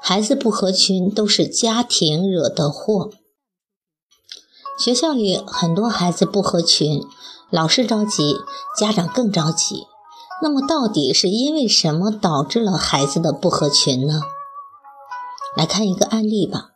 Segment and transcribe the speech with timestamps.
[0.00, 3.10] 孩子不合群都是家庭惹的祸。
[4.78, 7.02] 学校里很多孩子不合群，
[7.50, 8.36] 老师着急，
[8.78, 9.86] 家长更着急。
[10.40, 14.22] 那么，到底是因为什么导致了孩子的不合群呢？
[15.56, 16.70] 来看一个案例吧。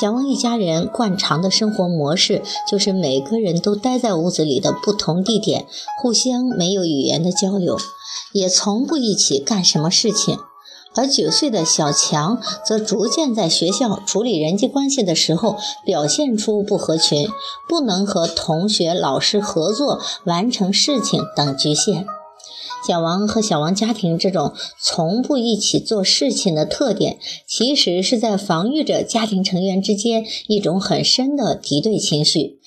[0.00, 5.66] 小王一家人惯常的生活模式就是每个人都待在屋子里的不同地点，
[6.00, 7.78] 互相没有语言的交流，
[8.32, 10.38] 也从不一起干什么事情。
[10.96, 17.28] 而九岁的小强则逐渐在学校处理人际关系的时候表现出不合群、
[17.68, 22.06] 不能和同学、老师合作完成事情等局限。
[22.86, 32.58] 小王和小王家庭这种从不一起做事情的特点，其实是在防御着家庭成员之间一种很深的敌对情绪。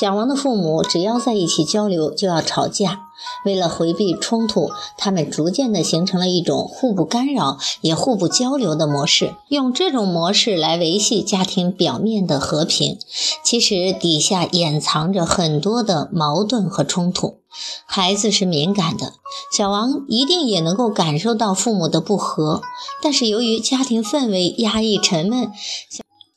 [0.00, 3.00] 小王的父母只要在一起交流，就要吵架。
[3.44, 12.98] 为了回避冲突，他们逐渐的形成了一种互不干扰也互不交流的模式，用这种模式来维系家庭表面的和平，
[13.42, 17.38] 其实底下掩藏着很多的矛盾和冲突。
[17.86, 19.12] 孩子是敏感的，
[19.56, 22.62] 小王一定也能够感受到父母的不和，
[23.00, 25.52] 但是由于家庭氛围压抑沉闷。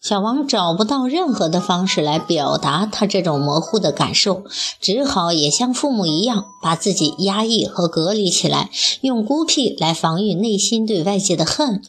[0.08, 4.45] 小王找不到任何的方式来表达他这种模糊的感受，
[4.80, 8.69] 只好也像父母一样，把自己压抑和隔离起来，
[9.02, 11.81] 用孤僻来防御内心对外界的恨，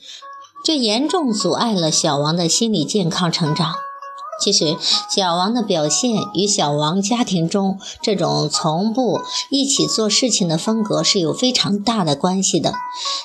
[0.65, 3.77] 这严重阻碍了小王的心理健康成长。
[4.41, 4.77] 其实，
[5.11, 9.21] 小王的表现与小王家庭中这种从不
[9.51, 12.75] 一起做事情的风格是有非常大的关系的。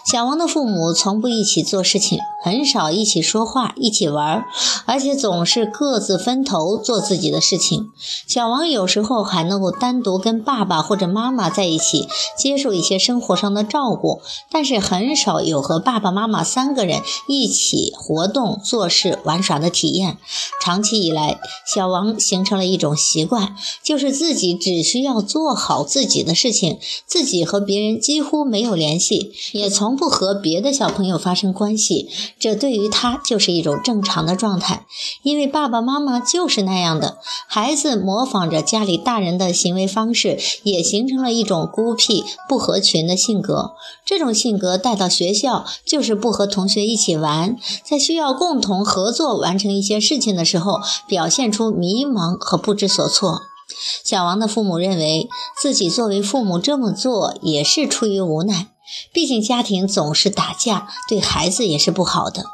[0.03, 4.43] 小王的父母从不一起做事情，很少一起说话、一起玩，
[4.85, 7.91] 而且总是各自分头做自己的事情。
[8.27, 20.17] 小王有时候还能够单独跟爸爸或者妈妈在一起，接受一些生活上的照顾，但是很少有和爸爸妈妈三个人一起活动、做事、玩耍的体验。
[20.59, 21.02] 长期。
[21.03, 32.09] 以来，小王形成了一种习惯，就是自己只需要做好自己的事情，自己和别人几乎没有联系，也从不和别的小朋友发生关系。
[32.39, 34.85] 这对于他就是一种正常的状态，
[35.23, 37.17] 因为爸爸妈妈就是那样的。
[37.47, 43.73] 孩子模仿着家里大人的行为方式，也形成了一种孤僻、不合群的性格。
[44.05, 50.81] 这种性格带到学校，就是不和同学一起玩，在需要共同合作完成一些事情的时候。
[51.07, 53.41] 表现出迷茫和不知所措。
[54.03, 58.72] 小王的父母认为自己作为父母这么做也是出于无奈，
[59.11, 62.45] 毕竟家庭总是打架，对孩子也是不好的。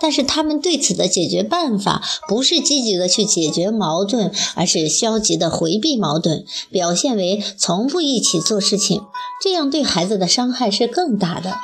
[0.00, 9.02] 但是他们对此的解决办法不是积极的去解决矛盾，而是消极的回避矛盾，表现为从不一起做事情。
[9.40, 11.54] 这样对孩子的伤害是更大的，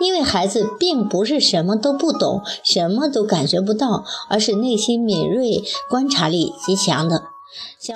[0.00, 7.22] 因为孩子并不是什么都不懂，什么都感觉不到，而是内心敏锐、观察力极强的。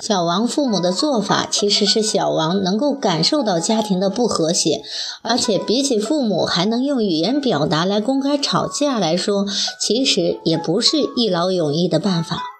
[0.01, 4.83] 小王父母的做法，其实是小王能够感受到家庭的不和谐，
[5.21, 9.45] 而且比起父母还能用语言表达来公开吵架来说，
[9.79, 12.54] 其实也不是一劳永逸的办法。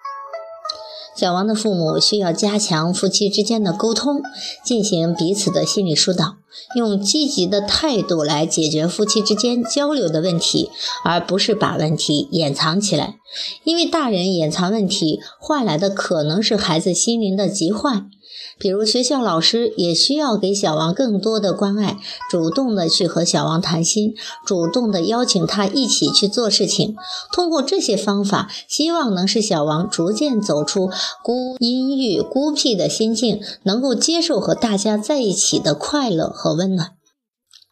[1.15, 4.21] 小王的父母需要加强夫妻之间的沟通，
[4.65, 6.35] 进行彼此的心理疏导，
[6.75, 10.69] 用积极的态度来解决夫妻之间交流的问题，
[11.05, 13.15] 而不是把问题掩藏起来。
[13.63, 18.09] 因为大人掩藏问题，换来的可能是孩子心灵的疾患。
[18.57, 21.97] 比如学校老师也需要给小王更多的关爱，
[22.29, 24.13] 主动的去和小王谈心，
[24.45, 26.95] 主动的邀请他一起去做事情。
[27.33, 30.89] 通过这些方法，希望能使小王逐渐走出
[31.23, 36.91] 孤阴郁、孤僻的心境，能够接受和大家在一起的快乐和温暖。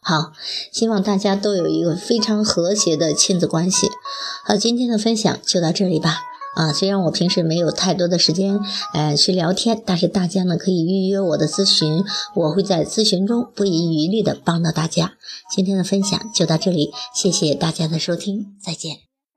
[0.02, 0.34] 好，
[0.74, 3.88] 希望大家都有一个非常和谐的亲子关系。
[4.44, 6.33] 好，今天的分享就到这里吧。
[6.56, 8.60] 啊，虽然我平时没有太多的时间，
[8.94, 12.04] 呃，去聊天，但是大家呢可以预约我的咨询，
[12.36, 15.14] 我会在咨询中不遗余力的帮到大家。
[15.52, 19.13] 今天的分享就到这里，谢谢大家的收听，再见。